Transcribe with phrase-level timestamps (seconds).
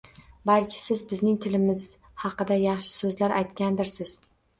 [0.49, 1.83] Balki siz bizning tilimiz
[2.23, 4.15] haqida yaxshi so'zlar aytgandirsiz